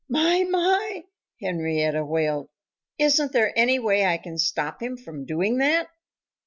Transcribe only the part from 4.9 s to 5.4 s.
from